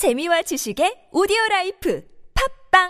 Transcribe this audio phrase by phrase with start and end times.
[0.00, 2.02] 재미와 지식의 오디오 life
[2.72, 2.88] 팟빵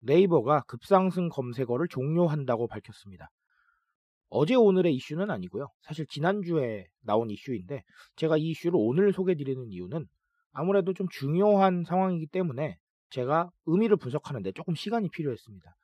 [0.00, 3.30] 네이버가 급상승 검색어를 종료한다고 밝혔습니다.
[4.28, 5.68] 어제 오늘의 이슈는 아니고요.
[5.82, 7.84] 사실 지난주에 나온 이슈인데
[8.16, 10.08] 제가 이 이슈를 오늘 소개드리는 이유는
[10.52, 12.78] 아무래도 좀 중요한 상황이기 때문에
[13.10, 15.74] 제가 의미를 분석하는데 조금 시간이 필요했습니다.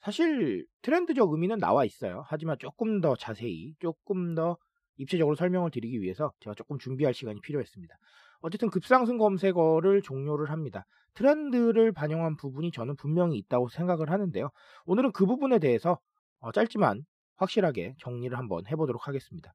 [0.00, 2.24] 사실 트렌드적 의미는 나와 있어요.
[2.26, 4.56] 하지만 조금 더 자세히, 조금 더
[4.96, 7.94] 입체적으로 설명을 드리기 위해서 제가 조금 준비할 시간이 필요했습니다.
[8.40, 10.86] 어쨌든 급상승 검색어를 종료를 합니다.
[11.14, 14.50] 트렌드를 반영한 부분이 저는 분명히 있다고 생각을 하는데요.
[14.86, 15.98] 오늘은 그 부분에 대해서
[16.38, 17.04] 어, 짧지만
[17.36, 19.52] 확실하게 정리를 한번 해보도록 하겠습니다.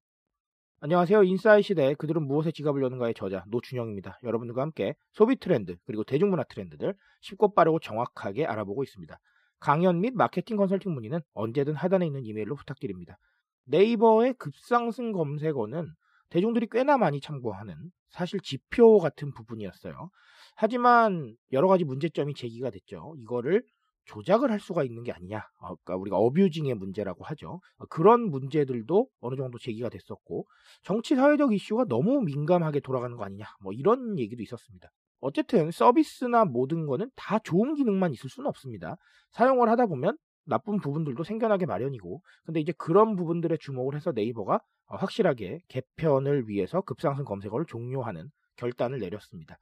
[0.85, 1.23] 안녕하세요.
[1.23, 4.19] 인사이 시대 그들은 무엇에 지갑을 여는가의 저자 노준영입니다.
[4.21, 9.19] 여러분들과 함께 소비 트렌드 그리고 대중문화 트렌드들 쉽고 빠르고 정확하게 알아보고 있습니다.
[9.59, 13.17] 강연 및 마케팅 컨설팅 문의는 언제든 하단에 있는 이메일로 부탁드립니다.
[13.63, 15.89] 네이버의 급상승 검색어는
[16.29, 17.73] 대중들이 꽤나 많이 참고하는
[18.09, 20.11] 사실 지표 같은 부분이었어요.
[20.55, 23.15] 하지만 여러 가지 문제점이 제기가 됐죠.
[23.17, 23.63] 이거를
[24.05, 25.39] 조작을 할 수가 있는 게 아니냐.
[25.59, 27.59] 어, 그러니까 우리가 어뷰징의 문제라고 하죠.
[27.77, 30.45] 어, 그런 문제들도 어느 정도 제기가 됐었고
[30.83, 33.45] 정치 사회적 이슈가 너무 민감하게 돌아가는 거 아니냐.
[33.61, 34.89] 뭐 이런 얘기도 있었습니다.
[35.19, 38.95] 어쨌든 서비스나 모든 거는 다 좋은 기능만 있을 수는 없습니다.
[39.31, 44.95] 사용을 하다 보면 나쁜 부분들도 생겨나게 마련이고 근데 이제 그런 부분들에 주목을 해서 네이버가 어,
[44.97, 49.57] 확실하게 개편을 위해서 급상승 검색어를 종료하는 결단을 내렸습니다.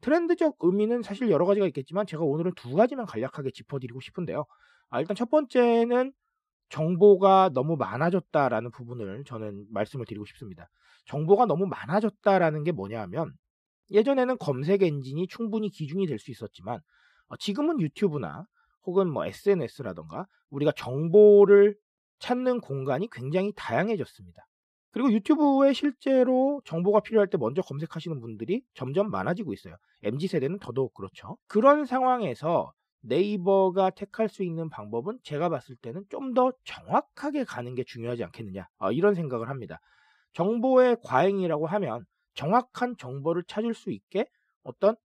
[0.00, 4.44] 트렌드적 의미는 사실 여러 가지가 있겠지만 제가 오늘은 두 가지만 간략하게 짚어드리고 싶은데요.
[4.90, 6.12] 아, 일단 첫 번째는
[6.68, 10.68] 정보가 너무 많아졌다라는 부분을 저는 말씀을 드리고 싶습니다.
[11.06, 13.32] 정보가 너무 많아졌다라는 게 뭐냐 하면
[13.90, 16.80] 예전에는 검색 엔진이 충분히 기준이 될 수 있었지만
[17.28, 18.46] 어, 지금은 유튜브나
[18.84, 21.76] 혹은 뭐 SNS라던가 우리가 정보를
[22.18, 24.46] 찾는 공간이 굉장히 다양해졌습니다.
[24.96, 29.76] 그리고 유튜브에 실제로 정보가 필요할 때 먼저 검색하시는 분들이 점점 많아지고 있어요.
[30.02, 31.36] MZ 세대는 더더욱 그렇죠.
[31.48, 37.84] 그런 상황에서 네이버가 택할 수 있는 방법은 제가 봤을 때는 좀 더 정확하게 가는 게
[37.84, 39.80] 중요하지 않겠느냐 어, 이런 생각을 합니다.
[40.34, 44.26] 정보의 과잉이라고 하면 정확한 정보를 찾을 수 있게
[44.62, 44.96] 어떤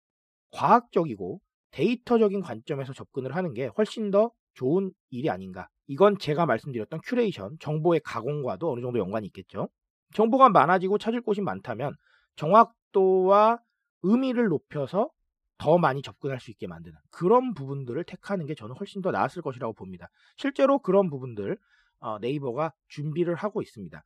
[0.52, 1.42] 과학적이고
[1.72, 5.70] 데이터적인 관점에서 접근을 하는 게 훨씬 더 좋은 일이 아닌가.
[5.88, 9.70] 이건 제가 말씀드렸던 큐레이션, 정보의 가공과도 어느 정도 연관이 있겠죠.
[10.14, 11.96] 정보가 많아지고 찾을 곳이 많다면
[12.36, 13.60] 정확도와
[14.04, 15.10] 의미를 높여서
[15.58, 19.74] 더 많이 접근할 수 있게 만드는 그런 부분들을 택하는 게 저는 훨씬 더 나았을 것이라고
[19.74, 20.10] 봅니다.
[20.36, 21.58] 실제로 그런 부분들
[22.00, 24.04] 어, 네이버가 준비를 하고 있습니다.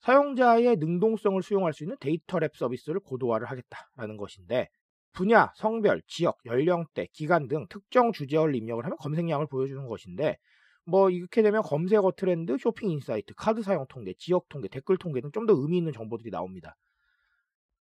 [0.00, 4.68] 사용자의 능동성을 수용할 수 있는 데이터 랩 서비스를 고도화를 하겠다라는 것인데
[5.12, 10.38] 분야, 성별, 지역, 연령대, 기간 등 특정 주제어를 입력을 하면 검색량을 보여주는 것인데
[10.84, 15.30] 뭐 이렇게 되면 검색어 트렌드, 쇼핑 insight, 카드 사용 통계, 지역 통계, 댓글 통계 등
[15.32, 16.76] 좀 더 의미 있는 정보들이 나옵니다.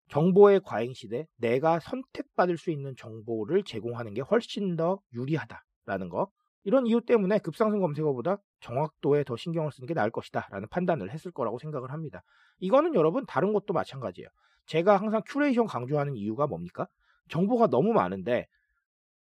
[0.10, 6.32] 정보의 과잉 시대, 내가 선택받을 수 있는 정보를 제공하는 게 훨씬 더 유리하다라는 거.
[6.64, 11.32] 이런 이유 때문에 급상승 검색어보다 정확도에 더 신경을 쓰는 게 나을 것이다 라는 판단을 했을
[11.32, 12.24] 거라고 생각을 합니다.
[12.60, 14.28] 이거는 여러분 다른 것도 마찬가지예요.
[14.66, 16.88] 제가 항상 큐레이션 강조하는 이유가 뭡니까?
[17.30, 18.48] 정보가 너무 많은데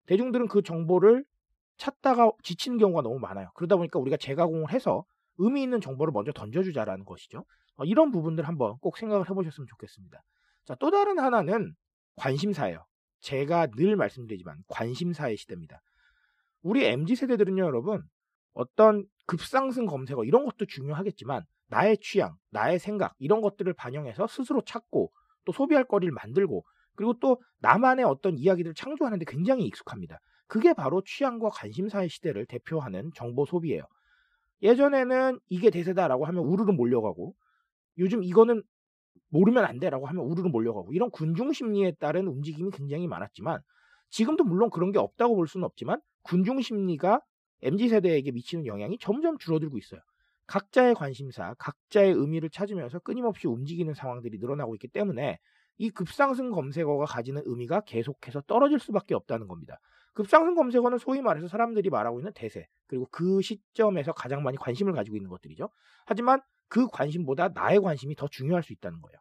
[0.07, 1.25] 대중들은 그 정보를
[1.77, 3.51] 찾다가 지치는 경우가 너무 많아요.
[3.55, 5.05] 그러다 보니까 우리가 재가공을 해서
[5.39, 7.45] 의미 있는 정보를 먼저 던져주자라는 것이죠.
[7.77, 10.23] 어, 이런 부분들 한번 꼭 생각을 해보셨으면 좋겠습니다.
[10.65, 11.75] 자, 또 다른 하나는
[12.17, 12.85] 관심사예요.
[13.21, 15.81] 제가 늘 말씀드리지만 관심사의 시대입니다.
[16.63, 18.03] 우리 MZ 세대들은요, 여러분,
[18.53, 25.11] 어떤 급상승 검색어 이런 것도 중요하겠지만 나의 취향, 나의 생각 이런 것들을 반영해서 스스로 찾고
[25.45, 30.19] 또 소비할 거리를 만들고 그리고 또 나만의 어떤 이야기들을 창조하는데 굉장히 익숙합니다.
[30.53, 33.85] 그게 바로 취향과 관심사의 시대를 대표하는 정보 소비예요.
[34.61, 37.35] 예전에는 이게 대세다라고 하면 우르르 몰려가고
[37.97, 38.63] 요즘 이거는
[39.31, 43.63] 모르면 안 돼라고 하면 우르르 몰려가고 이런 군중 심리에 따른 움직임이 굉장히 많았지만
[44.11, 47.23] 지금도 물론 그런 게 없다고 볼 수는 없지만 군중 심리가
[47.63, 50.03] MZ 세대에게 미치는 영향이 점점 줄어들고 있어요.
[50.49, 55.39] 각자의 관심사, 각자의 의미를 찾으면서 끊임없이 움직이는 상황들이 늘어나고 있기 때문에
[55.79, 59.81] 이 급상승 검색어가 가지는 의미가 계속해서 떨어질 수밖에 없다는 겁니다.
[60.15, 65.17] 급상승 검색어는 소위 말해서 사람들이 말하고 있는 대세, 그리고 그 시점에서 가장 많이 관심을 가지고
[65.17, 65.71] 있는 것들이죠.
[66.07, 69.19] 하지만 그 관심보다 나의 관심이 더 중요할 수 있다는 거예요.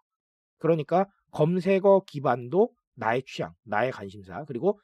[0.57, 4.79] 그러니까 검색어 기반도 나의 취향, 나의 관심사, 그리고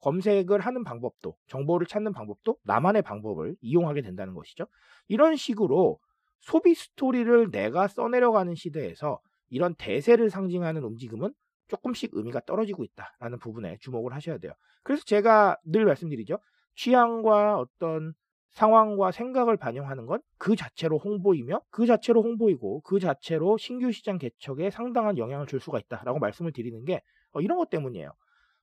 [0.00, 4.66] 검색을 하는 방법도, 정보를 찾는 방법도 나만의 방법을 이용하게 된다는 것이죠.
[5.08, 5.98] 이런 식으로
[6.40, 9.20] 소비 스토리를 내가 써내려가는 시대에서
[9.50, 11.34] 이런 대세를 상징하는 움직임은
[11.70, 14.52] 조금씩 의미가 떨어지고 있다라는 부분에 주목을 하셔야 돼요.
[14.82, 16.38] 그래서 제가 늘 말씀드리죠.
[16.76, 18.14] 취향과 어떤
[18.50, 24.70] 상황과 생각을 반영하는 건 그 자체로 홍보이며 그 자체로 홍보이고 그 자체로 신규 시장 개척에
[24.70, 27.02] 상당한 영향을 줄 수가 있다라고 말씀을 드리는 게
[27.32, 28.10] 어, 이런 것 때문이에요.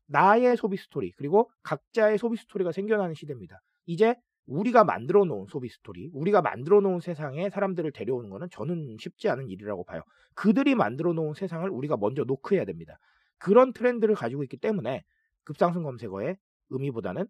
[0.07, 3.62] 나의 소비 스토리 그리고 각자의 소비 스토리가 생겨나는 시대입니다.
[3.86, 4.15] 이제
[4.47, 9.49] 우리가 만들어 놓은 소비 스토리, 우리가 만들어 놓은 세상에 사람들을 데려오는 것은 저는 쉽지 않은
[9.49, 10.01] 일이라고 봐요.
[10.33, 12.99] 그들이 만들어 놓은 세상을 우리가 먼저 노크해야 됩니다.
[13.38, 15.03] 그런 트렌드를 가지고 있기 때문에
[15.44, 16.38] 급상승 검색어의
[16.69, 17.27] 의미보다는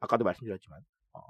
[0.00, 0.80] 아까도 말씀드렸지만
[1.12, 1.20] 어,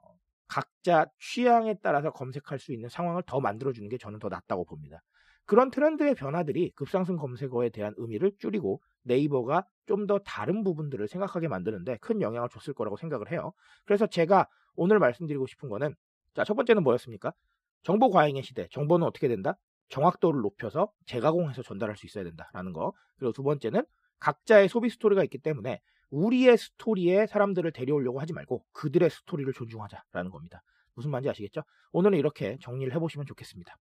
[0.48, 5.02] 각자 취향에 따라서 검색할 수 있는 상황을 더 만들어주는 게 저는 더 낫다고 봅니다.
[5.46, 11.98] 그런 트렌드의 변화들이 급상승 검색어에 대한 의미를 줄이고 네이버가 좀 더 다른 부분들을 생각하게 만드는데
[11.98, 13.52] 큰 영향을 줬을 거라고 생각을 해요.
[13.84, 15.94] 그래서 제가 오늘 말씀드리고 싶은 거는
[16.34, 17.32] 자, 첫 번째는 뭐였습니까?
[17.82, 18.66] 정보 과잉의 시대.
[18.70, 19.56] 정보는 어떻게 된다?
[19.88, 22.92] 정확도를 높여서 재가공해서 전달할 수 있어야 된다라는 거.
[23.18, 23.84] 그리고 두 번째는
[24.20, 25.80] 각자의 소비 스토리가 있기 때문에
[26.10, 30.62] 우리의 스토리에 사람들을 데려오려고 하지 말고 그들의 스토리를 존중하자라는 겁니다.
[30.94, 31.62] 무슨 말인지 아시겠죠?
[31.92, 33.76] 오늘은 이렇게 정리를 해보시면 좋겠습니다.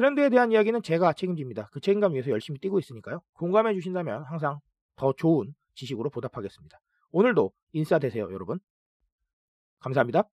[0.00, 1.68] 트렌드에 대한 이야기는 제가 책임집니다.
[1.72, 3.20] 그 책임감 위해서 열심히 뛰고 있으니까요.
[3.34, 4.58] 공감해 주신다면 항상
[4.96, 6.80] 더 좋은 지식으로 보답하겠습니다.
[7.10, 8.60] 오늘도 인싸 되세요, 여러분.
[9.80, 10.24] 감사합니다.